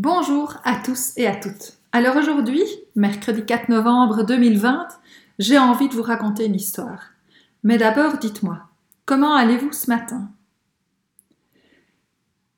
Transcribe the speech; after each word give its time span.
Bonjour 0.00 0.54
à 0.62 0.76
tous 0.76 1.12
et 1.16 1.26
à 1.26 1.34
toutes. 1.34 1.72
Alors 1.90 2.14
aujourd'hui, 2.14 2.62
mercredi 2.94 3.44
4 3.44 3.68
novembre 3.68 4.22
2020, 4.22 4.86
j'ai 5.40 5.58
envie 5.58 5.88
de 5.88 5.94
vous 5.94 6.04
raconter 6.04 6.46
une 6.46 6.54
histoire. 6.54 7.06
Mais 7.64 7.78
d'abord, 7.78 8.18
dites-moi, 8.18 8.60
comment 9.06 9.34
allez-vous 9.34 9.72
ce 9.72 9.90
matin? 9.90 10.30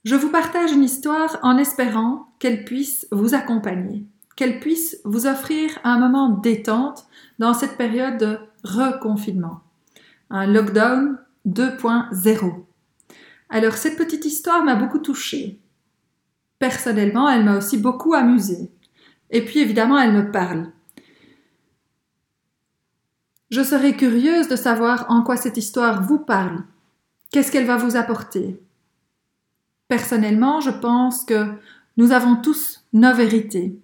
Je 0.04 0.16
vous 0.16 0.28
partage 0.28 0.72
une 0.72 0.84
histoire 0.84 1.38
en 1.42 1.56
espérant 1.56 2.28
qu'elle 2.40 2.66
puisse 2.66 3.08
vous 3.10 3.34
accompagner, 3.34 4.04
qu'elle 4.36 4.60
puisse 4.60 4.98
vous 5.06 5.26
offrir 5.26 5.70
un 5.82 5.98
moment 5.98 6.28
détente 6.28 7.06
dans 7.38 7.54
cette 7.54 7.78
période 7.78 8.18
de 8.18 8.38
reconfinement, 8.64 9.62
un 10.28 10.46
lockdown 10.46 11.16
2.0. 11.48 12.64
Alors 13.48 13.72
cette 13.78 13.96
petite 13.96 14.26
histoire 14.26 14.62
m'a 14.62 14.74
beaucoup 14.74 14.98
touchée 14.98 15.58
Personnellement, 16.60 17.28
elle 17.28 17.44
m'a 17.44 17.56
aussi 17.56 17.78
beaucoup 17.78 18.14
amusée. 18.14 18.70
Et 19.30 19.44
puis 19.44 19.58
évidemment, 19.60 19.98
elle 19.98 20.12
me 20.12 20.30
parle. 20.30 20.70
Je 23.50 23.62
serais 23.64 23.96
curieuse 23.96 24.46
de 24.46 24.56
savoir 24.56 25.06
en 25.08 25.22
quoi 25.22 25.36
cette 25.36 25.56
histoire 25.56 26.02
vous 26.02 26.18
parle. 26.18 26.62
Qu'est-ce 27.32 27.50
qu'elle 27.50 27.66
va 27.66 27.76
vous 27.76 27.96
apporter? 27.96 28.62
Personnellement, 29.88 30.60
je 30.60 30.70
pense 30.70 31.24
que 31.24 31.54
nous 31.96 32.12
avons 32.12 32.36
tous 32.36 32.86
nos 32.92 33.14
vérités. 33.14 33.80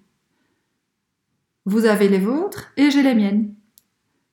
Vous 1.65 1.87
avez 1.87 2.09
les 2.09 2.21
vôtres 2.21 2.73
et 2.77 2.91
j'ai 2.91 3.03
les 3.03 3.15
miennes. 3.15 3.55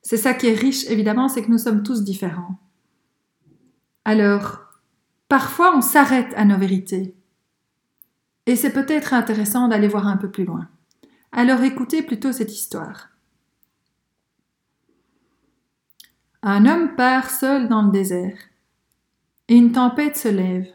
C'est 0.02 0.18
ça 0.18 0.34
qui 0.34 0.48
est 0.48 0.54
riche, 0.54 0.84
évidemment, 0.88 1.28
c'est 1.28 1.42
que 1.42 1.50
nous 1.50 1.58
sommes 1.58 1.82
tous 1.82 2.04
différents. 2.04 2.58
Alors, 4.04 4.60
parfois 5.28 5.74
on 5.74 5.80
s'arrête 5.80 6.32
à 6.36 6.44
nos 6.44 6.58
vérités. 6.58 7.14
Et 8.46 8.56
c'est 8.56 8.72
peut-être 8.72 9.14
intéressant 9.14 9.68
d'aller 9.68 9.88
voir 9.88 10.06
un 10.06 10.16
peu 10.16 10.30
plus 10.30 10.44
loin. 10.44 10.68
Alors 11.32 11.62
écoutez 11.62 12.02
plutôt 12.02 12.32
cette 12.32 12.52
histoire. 12.52 13.08
Un 16.42 16.66
homme 16.66 16.94
part 16.94 17.30
seul 17.30 17.68
dans 17.68 17.82
le 17.82 17.90
désert, 17.90 18.38
et 19.48 19.56
une 19.56 19.72
tempête 19.72 20.16
se 20.16 20.28
lève. 20.28 20.68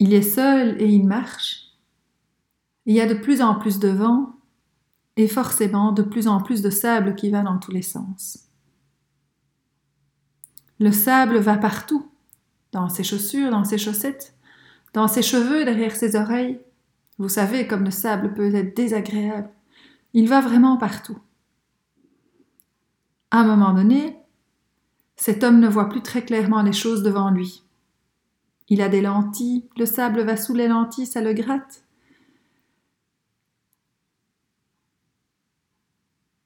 Il 0.00 0.12
est 0.14 0.22
seul 0.22 0.80
et 0.82 0.88
il 0.88 1.06
marche. 1.06 1.68
Il 2.86 2.94
y 2.94 3.00
a 3.00 3.06
de 3.06 3.14
plus 3.14 3.40
en 3.40 3.54
plus 3.54 3.78
de 3.78 3.88
vent, 3.88 4.34
et 5.16 5.28
forcément 5.28 5.92
de 5.92 6.02
plus 6.02 6.26
en 6.26 6.40
plus 6.40 6.62
de 6.62 6.70
sable 6.70 7.14
qui 7.14 7.30
va 7.30 7.42
dans 7.42 7.58
tous 7.58 7.70
les 7.70 7.82
sens. 7.82 8.48
Le 10.78 10.90
sable 10.90 11.38
va 11.38 11.56
partout, 11.56 12.10
dans 12.72 12.88
ses 12.88 13.04
chaussures, 13.04 13.50
dans 13.50 13.64
ses 13.64 13.78
chaussettes, 13.78 14.34
dans 14.92 15.08
ses 15.08 15.22
cheveux, 15.22 15.64
derrière 15.64 15.94
ses 15.94 16.16
oreilles. 16.16 16.60
Vous 17.18 17.28
savez 17.28 17.66
comme 17.66 17.84
le 17.84 17.90
sable 17.90 18.34
peut 18.34 18.54
être 18.54 18.74
désagréable. 18.74 19.50
Il 20.14 20.28
va 20.28 20.40
vraiment 20.40 20.76
partout. 20.76 21.18
À 23.30 23.40
un 23.40 23.44
moment 23.44 23.72
donné, 23.72 24.16
cet 25.16 25.44
homme 25.44 25.60
ne 25.60 25.68
voit 25.68 25.88
plus 25.88 26.02
très 26.02 26.24
clairement 26.24 26.62
les 26.62 26.72
choses 26.72 27.02
devant 27.02 27.30
lui. 27.30 27.62
Il 28.68 28.82
a 28.82 28.88
des 28.88 29.02
lentilles, 29.02 29.68
le 29.76 29.86
sable 29.86 30.22
va 30.22 30.36
sous 30.36 30.54
les 30.54 30.68
lentilles, 30.68 31.06
ça 31.06 31.20
le 31.20 31.32
gratte. 31.32 31.84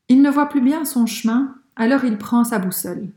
Il 0.09 0.23
ne 0.23 0.31
voit 0.31 0.49
plus 0.49 0.61
bien 0.61 0.85
son 0.85 1.07
chemin, 1.07 1.55
alors 1.77 2.05
il 2.05 2.19
prend 2.19 2.45
sa 2.45 2.59
boussole. 2.59 3.09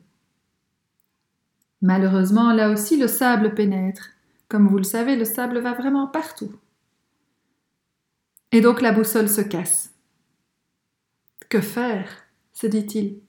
Malheureusement, 1.82 2.54
là 2.54 2.70
aussi 2.70 2.98
le 2.98 3.08
sable 3.08 3.54
pénètre. 3.54 4.17
Comme 4.48 4.68
vous 4.68 4.78
le 4.78 4.84
savez, 4.84 5.16
le 5.16 5.26
sable 5.26 5.60
va 5.60 5.74
vraiment 5.74 6.08
partout. 6.08 6.54
Et 8.52 8.62
donc 8.62 8.82
la 8.82 8.92
boussole 8.92 9.30
se 9.30 9.42
casse. 9.42 9.94
Que 11.50 11.62
faire 11.62 12.10
se 12.54 12.68
dit-il. 12.68 13.22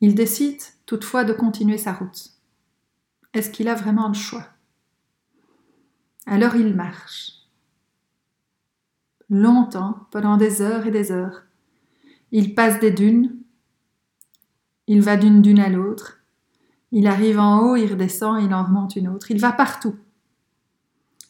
Il 0.00 0.14
décide 0.14 0.60
toutefois 0.86 1.24
de 1.24 1.32
continuer 1.32 1.78
sa 1.78 1.92
route. 1.92 2.30
Est-ce 3.32 3.50
qu'il 3.50 3.68
a 3.68 3.74
vraiment 3.74 4.08
le 4.08 4.14
choix? 4.14 4.46
Alors 6.26 6.56
il 6.56 6.74
marche. 6.74 7.32
Longtemps, 9.28 10.06
pendant 10.10 10.36
des 10.36 10.62
heures 10.62 10.86
et 10.86 10.90
des 10.90 11.12
heures. 11.12 11.44
Il 12.32 12.54
passe 12.54 12.80
des 12.80 12.90
dunes. 12.90 13.36
Il 14.86 15.00
va 15.00 15.16
d'une 15.16 15.42
dune 15.42 15.60
à 15.60 15.68
l'autre. 15.68 16.19
Il 16.92 17.06
arrive 17.06 17.38
en 17.38 17.60
haut, 17.60 17.76
il 17.76 17.90
redescend, 17.90 18.42
il 18.42 18.52
en 18.52 18.64
remonte 18.64 18.96
une 18.96 19.08
autre. 19.08 19.30
Il 19.30 19.40
va 19.40 19.52
partout. 19.52 19.96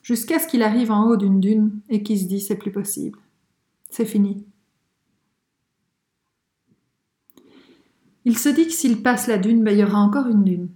Jusqu'à 0.02 0.38
ce 0.38 0.46
qu'il 0.46 0.62
arrive 0.62 0.90
en 0.90 1.06
haut 1.06 1.16
d'une 1.16 1.40
dune 1.40 1.80
et 1.88 2.02
qu'il 2.02 2.18
se 2.18 2.24
dit 2.24 2.40
c'est 2.40 2.56
plus 2.56 2.72
possible. 2.72 3.18
C'est 3.90 4.06
fini. 4.06 4.44
Il 8.24 8.38
se 8.38 8.48
dit 8.48 8.66
que 8.66 8.72
s'il 8.72 9.02
passe 9.02 9.26
la 9.26 9.38
dune, 9.38 9.62
ben, 9.64 9.72
il 9.72 9.80
y 9.80 9.84
aura 9.84 9.98
encore 9.98 10.26
une 10.26 10.44
dune. 10.44 10.68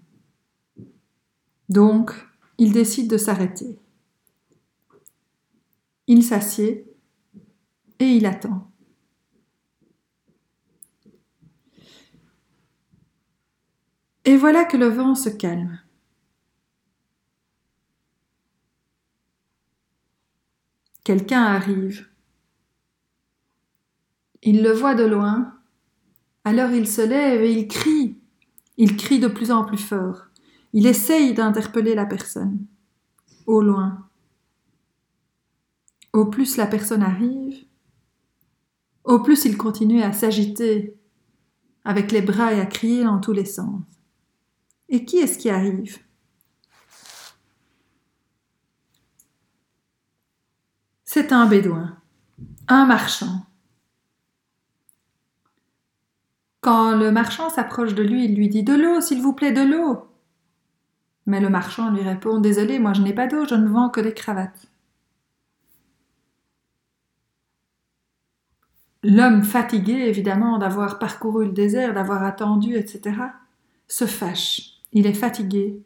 Donc, 1.69 2.12
il 2.59 2.73
décide 2.73 3.09
de 3.09 3.17
s'arrêter. 3.17 3.78
Il 6.06 6.23
s'assied 6.23 6.87
et 7.99 8.05
il 8.05 8.27
attend. 8.27 8.71
Et 14.25 14.37
voilà 14.37 14.65
que 14.65 14.77
le 14.77 14.87
vent 14.87 15.15
se 15.15 15.29
calme. 15.29 15.79
Quelqu'un 21.05 21.43
arrive. 21.43 22.09
Il 24.43 24.62
le 24.62 24.73
voit 24.73 24.95
de 24.95 25.05
loin. 25.05 25.59
Alors 26.45 26.71
il 26.71 26.89
se 26.89 27.03
lève 27.03 27.43
et 27.43 27.53
il 27.53 27.69
crie. 27.69 28.19
Il 28.79 28.97
crie 28.97 29.19
de 29.19 29.29
plus 29.29 29.51
en 29.51 29.65
plus 29.65 29.79
fort. 29.79 30.29
Il 30.73 30.87
essaye 30.87 31.35
d'interpeller 31.35 31.95
la 31.95 32.06
personne. 32.06 32.67
Au 33.47 33.61
loin. 33.61 34.09
Au 36.15 36.27
plus 36.27 36.56
la 36.56 36.67
personne 36.67 37.03
arrive, 37.03 37.67
au 39.03 39.19
plus 39.19 39.45
il 39.45 39.56
continue 39.59 40.03
à 40.03 40.12
s'agiter 40.12 40.97
avec 41.85 42.12
les 42.12 42.23
bras 42.23 42.55
et 42.55 42.61
à 42.61 42.67
crier 42.67 43.05
dans 43.05 43.21
tous 43.21 43.33
les 43.33 43.45
sens. 43.45 43.83
Et 44.89 45.05
qui 45.05 45.19
est-ce 45.19 45.39
qui 45.39 45.50
arrive? 45.50 45.99
C'est 51.05 51.33
un 51.33 51.47
bédouin, 51.47 51.97
un 52.69 52.87
marchand. 52.87 53.47
Quand 56.61 56.97
le 56.97 57.12
marchand 57.12 57.50
s'approche 57.50 57.94
de 57.94 58.03
lui, 58.03 58.25
il 58.25 58.37
lui 58.37 58.49
dit 58.49 58.62
De 58.62 58.75
l'eau, 58.75 59.00
s'il 59.00 59.21
vous 59.23 59.33
plaît, 59.33 59.53
de 59.53 59.61
l'eau. 59.61 60.09
Mais 61.27 61.41
le 61.41 61.50
marchand 61.50 61.91
lui 61.91 62.03
répond 62.03 62.41
Désolé, 62.41 62.78
moi 62.78 62.94
je 62.94 63.03
n'ai 63.03 63.12
pas 63.12 63.27
d'eau, 63.27 63.47
je 63.47 63.55
ne 63.55 63.69
vends 63.69 63.91
que 63.91 64.00
des 64.00 64.15
cravates. 64.15 64.67
L'homme 69.05 69.44
fatigué, 69.44 69.93
évidemment, 69.93 70.56
d'avoir 70.59 70.99
parcouru 70.99 71.44
le 71.47 71.53
désert, 71.53 71.93
d'avoir 71.93 72.25
attendu, 72.25 72.75
etc., 72.77 73.15
se 73.87 74.06
fâche. 74.06 74.74
Il 74.94 75.06
est 75.06 75.12
fatigué. 75.12 75.82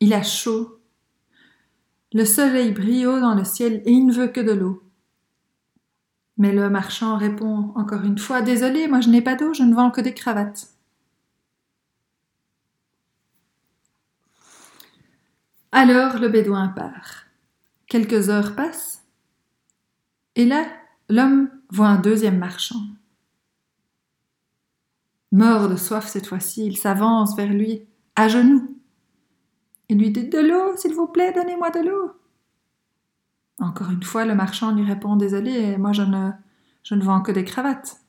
Il 0.00 0.12
a 0.12 0.22
chaud. 0.22 0.80
Le 2.12 2.24
soleil 2.24 2.72
brille 2.72 3.06
haut 3.06 3.20
dans 3.20 3.34
le 3.34 3.44
ciel 3.44 3.82
et 3.86 3.90
il 3.90 4.06
ne 4.06 4.12
veut 4.12 4.28
que 4.28 4.40
de 4.40 4.52
l'eau. 4.52 4.82
Mais 6.36 6.52
le 6.52 6.68
marchand 6.68 7.16
répond 7.16 7.72
encore 7.74 8.04
une 8.04 8.18
fois 8.18 8.42
Désolé, 8.42 8.86
moi 8.86 9.00
je 9.00 9.08
n'ai 9.08 9.22
pas 9.22 9.34
d'eau, 9.34 9.54
je 9.54 9.62
ne 9.62 9.74
vends 9.74 9.90
que 9.90 10.00
des 10.00 10.14
cravates. 10.14 10.74
Alors 15.72 16.18
le 16.18 16.28
bédouin 16.28 16.68
part. 16.68 17.24
Quelques 17.86 18.28
heures 18.28 18.54
passent, 18.54 18.98
et 20.38 20.44
là, 20.44 20.68
l'homme 21.08 21.50
voit 21.70 21.88
un 21.88 22.00
deuxième 22.00 22.38
marchand. 22.38 22.80
Mort 25.32 25.68
de 25.68 25.76
soif 25.76 26.06
cette 26.06 26.26
fois-ci, 26.26 26.66
il 26.66 26.76
s'avance 26.76 27.36
vers 27.36 27.52
lui, 27.52 27.86
à 28.16 28.28
genoux. 28.28 28.78
Il 29.88 29.98
lui 29.98 30.10
dit 30.10 30.28
De 30.28 30.38
l'eau, 30.38 30.76
s'il 30.76 30.94
vous 30.94 31.06
plaît, 31.06 31.32
donnez-moi 31.32 31.70
de 31.70 31.80
l'eau. 31.80 32.12
Encore 33.58 33.90
une 33.90 34.02
fois, 34.02 34.24
le 34.24 34.34
marchand 34.34 34.74
lui 34.74 34.84
répond 34.84 35.16
Désolé, 35.16 35.76
moi 35.76 35.92
je 35.92 36.02
ne, 36.02 36.30
je 36.82 36.94
ne 36.94 37.02
vends 37.02 37.20
que 37.22 37.32
des 37.32 37.44
cravates. 37.44 38.00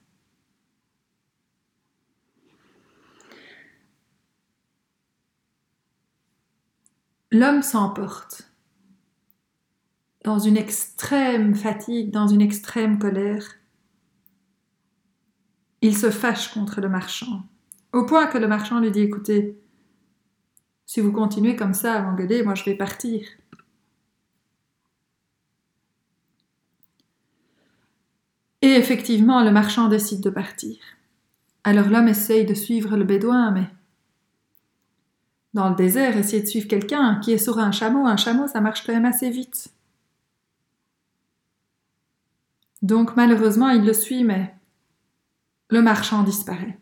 L'homme 7.31 7.61
s'emporte 7.61 8.51
dans 10.23 10.39
une 10.39 10.57
extrême 10.57 11.53
fatigue, 11.55 12.11
dans 12.11 12.27
une 12.27 12.41
extrême 12.41 12.97
colère. 12.97 13.45
Il 15.81 15.95
se 15.95 16.11
fâche 16.11 16.53
contre 16.53 16.81
le 16.81 16.89
marchand, 16.89 17.43
au 17.93 18.05
point 18.05 18.27
que 18.27 18.37
le 18.37 18.47
marchand 18.47 18.79
lui 18.79 18.91
dit 18.91 19.01
Écoutez, 19.01 19.57
Si 20.85 20.99
vous 20.99 21.11
continuez 21.11 21.55
comme 21.55 21.73
ça 21.73 21.93
à 21.93 22.01
m'engueuler, 22.01 22.43
moi 22.43 22.55
je 22.55 22.65
vais 22.65 22.75
partir. 22.75 23.25
Et 28.61 28.73
effectivement, 28.73 29.43
le 29.43 29.51
marchand 29.51 29.87
décide 29.87 30.21
de 30.21 30.29
partir. 30.29 30.77
Alors 31.63 31.87
l'homme 31.87 32.07
essaye 32.07 32.45
de 32.45 32.53
suivre 32.53 32.97
le 32.97 33.05
bédouin, 33.05 33.51
mais 33.51 33.67
dans 35.53 35.69
le 35.69 35.75
désert, 35.75 36.17
essayer 36.17 36.41
de 36.41 36.47
suivre 36.47 36.67
quelqu'un 36.67 37.19
qui 37.23 37.31
est 37.31 37.37
sur 37.37 37.57
un 37.59 37.71
chameau, 37.71 38.05
un 38.05 38.17
chameau, 38.17 38.47
ça 38.47 38.61
marche 38.61 38.85
quand 38.85 38.93
même 38.93 39.05
assez 39.05 39.29
vite. 39.29 39.73
Donc 42.81 43.15
malheureusement, 43.15 43.69
il 43.69 43.83
le 43.83 43.93
suit, 43.93 44.23
mais 44.23 44.53
le 45.69 45.81
marchand 45.81 46.23
disparaît. 46.23 46.79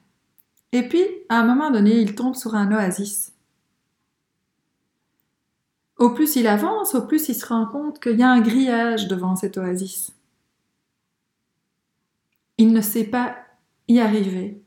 Et 0.72 0.88
puis, 0.88 1.06
à 1.30 1.40
un 1.40 1.46
moment 1.46 1.72
donné, 1.72 2.00
il 2.00 2.16
tombe 2.16 2.36
sur 2.36 2.56
un 2.56 2.72
oasis. 2.72 3.34
Au 5.98 6.12
plus 6.12 6.36
il 6.36 6.48
avance, 6.48 6.94
au 6.94 7.08
plus 7.08 7.28
il 7.30 7.36
se 7.36 7.46
rend 7.46 7.66
compte 7.66 8.00
qu'il 8.00 8.20
y 8.20 8.24
a 8.24 8.30
un 8.30 8.42
grillage 8.42 9.08
devant 9.08 9.36
cet 9.36 9.58
oasis. 9.58 10.12
Il 12.58 12.72
ne 12.72 12.82
sait 12.82 13.06
pas 13.06 13.36
y 13.88 14.00
arriver. 14.00 14.62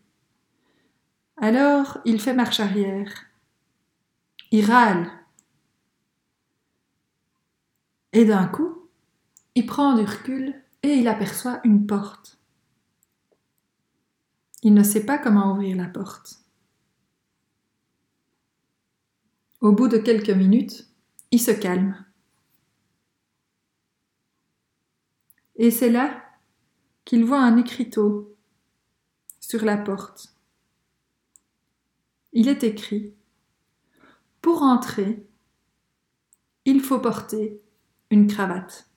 Alors, 1.37 1.99
il 2.05 2.21
fait 2.21 2.35
marche 2.35 2.61
arrière. 2.61 3.27
Il 4.51 4.65
râle. 4.65 5.11
Et 8.13 8.25
d'un 8.25 8.47
coup, 8.47 8.89
il 9.55 9.67
prend 9.67 9.95
du 9.95 10.05
recul 10.05 10.55
et 10.83 10.95
il 10.95 11.07
aperçoit 11.07 11.61
une 11.65 11.87
porte. 11.87 12.40
Il 14.63 14.75
ne 14.75 14.83
sait 14.83 15.07
pas 15.07 15.19
comment 15.19 15.53
ouvrir 15.53 15.77
la 15.77 15.87
porte. 15.87 16.41
Au 19.61 19.73
bout 19.73 19.89
de 19.89 19.99
quelques 19.99 20.31
minutes, 20.31 20.87
il 21.31 21.41
se 21.41 21.51
calme. 21.51 22.05
Et 25.57 25.71
c'est 25.71 25.91
là 25.91 26.25
qu'il 27.05 27.25
voit 27.25 27.43
un 27.43 27.57
écriteau 27.57 28.37
sur 29.41 29.65
la 29.65 29.77
porte. 29.77 30.35
Il 32.33 32.49
est 32.49 32.63
écrit 32.63 33.15
Pour 34.41 34.63
entrer, 34.63 35.27
il 36.65 36.81
faut 36.81 36.99
porter 37.01 37.61
une 38.11 38.27
cravate. 38.27 38.90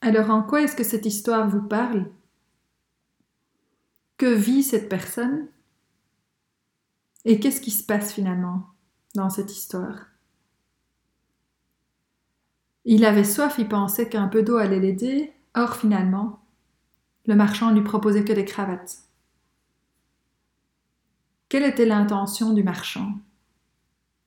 Alors 0.00 0.30
en 0.30 0.42
quoi 0.42 0.62
est-ce 0.62 0.76
que 0.76 0.84
cette 0.84 1.06
histoire 1.06 1.48
vous 1.48 1.62
parle? 1.62 2.10
Que 4.16 4.32
vit 4.32 4.62
cette 4.62 4.88
personne? 4.88 5.48
Et 7.24 7.40
qu'est-ce 7.40 7.60
qui 7.60 7.70
se 7.70 7.84
passe 7.84 8.12
finalement 8.12 8.66
dans 9.14 9.28
cette 9.28 9.52
histoire? 9.52 10.06
Il 12.84 13.04
avait 13.04 13.24
soif, 13.24 13.56
il 13.58 13.68
pensait 13.68 14.08
qu'un 14.08 14.28
peu 14.28 14.42
d'eau 14.42 14.56
allait 14.56 14.80
l'aider, 14.80 15.32
or 15.54 15.76
finalement, 15.76 16.40
le 17.26 17.34
marchand 17.34 17.70
lui 17.70 17.82
proposait 17.82 18.24
que 18.24 18.32
des 18.32 18.44
cravates. 18.44 19.02
Quelle 21.48 21.64
était 21.64 21.86
l'intention 21.86 22.52
du 22.52 22.62
marchand 22.62 23.12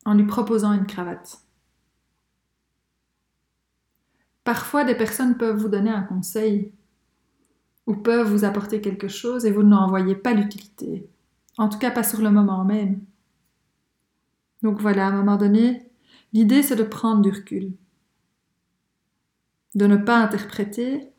en 0.06 0.14
lui 0.14 0.26
proposant 0.26 0.74
une 0.74 0.86
cravate? 0.86 1.42
Parfois, 4.52 4.84
des 4.84 4.96
personnes 4.96 5.38
peuvent 5.38 5.56
vous 5.56 5.70
donner 5.70 5.92
un 5.92 6.04
conseil 6.04 6.74
ou 7.88 7.96
peuvent 7.96 8.30
vous 8.30 8.44
apporter 8.44 8.82
quelque 8.82 9.08
chose 9.08 9.46
et 9.46 9.52
vous 9.52 9.64
n'en 9.64 9.88
voyez 9.88 10.14
pas 10.14 10.34
l'utilité. 10.34 11.08
En 11.58 11.70
tout 11.70 11.78
cas, 11.78 11.90
pas 11.90 12.04
sur 12.04 12.20
le 12.20 12.32
moment 12.32 12.66
même. 12.66 13.00
Donc 14.62 14.82
voilà, 14.82 15.06
à 15.06 15.10
un 15.10 15.16
moment 15.16 15.38
donné, 15.38 15.90
l'idée 16.34 16.64
c'est 16.64 16.76
de 16.76 16.84
prendre 16.84 17.22
du 17.22 17.32
recul, 17.32 17.72
de 19.76 19.88
ne 19.88 19.96
pas 19.96 20.18
interpréter 20.18 21.14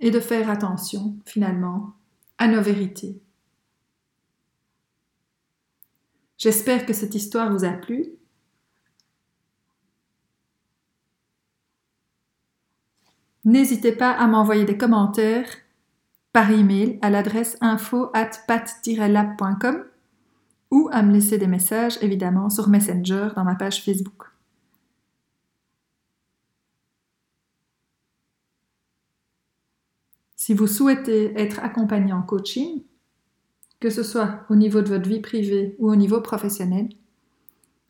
et 0.00 0.10
de 0.10 0.18
faire 0.18 0.50
attention, 0.50 1.16
finalement, 1.24 1.94
à 2.38 2.48
nos 2.48 2.62
vérités. 2.62 3.22
J'espère 6.36 6.84
que 6.84 6.92
cette 6.92 7.14
histoire 7.14 7.52
vous 7.52 7.64
a 7.64 7.70
plu 7.70 8.16
N'hésitez 13.46 13.92
pas 13.92 14.10
à 14.10 14.26
m'envoyer 14.26 14.64
des 14.64 14.76
commentaires 14.76 15.46
par 16.32 16.50
email 16.50 16.98
à 17.00 17.10
l'adresse 17.10 17.56
info 17.60 18.10
at 18.12 18.30
pat-lab.com 18.48 19.84
ou 20.72 20.88
à 20.90 21.02
me 21.04 21.12
laisser 21.12 21.38
des 21.38 21.46
messages 21.46 21.96
évidemment 22.02 22.50
sur 22.50 22.68
Messenger 22.68 23.28
dans 23.36 23.44
ma 23.44 23.54
page 23.54 23.84
Facebook. 23.84 24.24
Si 30.34 30.52
vous 30.52 30.66
souhaitez 30.66 31.32
être 31.40 31.60
accompagné 31.60 32.12
en 32.12 32.22
coaching, 32.22 32.82
que 33.78 33.90
ce 33.90 34.02
soit 34.02 34.40
au 34.50 34.56
niveau 34.56 34.82
de 34.82 34.88
votre 34.88 35.08
vie 35.08 35.20
privée 35.20 35.76
ou 35.78 35.88
au 35.88 35.94
niveau 35.94 36.20
professionnel, 36.20 36.88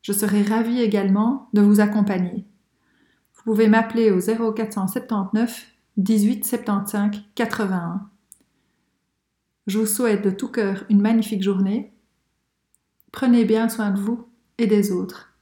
je 0.03 0.13
serai 0.13 0.43
ravie 0.43 0.83
également 0.83 1.49
de 1.55 1.63
vous 1.63 1.81
accompagner 1.81 2.45
vous 3.47 3.53
pouvez 3.53 3.69
m'appeler 3.69 4.11
au 4.11 4.19
0479 4.19 5.69
18 5.99 6.45
75 6.45 7.11
81. 7.37 8.11
Je 9.69 9.79
vous 9.79 9.87
souhaite 9.87 10.25
de 10.25 10.31
tout 10.31 10.49
cœur 10.49 10.83
une 10.91 11.01
magnifique 11.01 11.45
journée. 11.45 11.93
Prenez 13.13 13.45
bien 13.45 13.69
soin 13.69 13.93
de 13.93 14.01
vous 14.01 14.29
et 14.59 14.67
des 14.67 14.91
autres. 14.91 15.36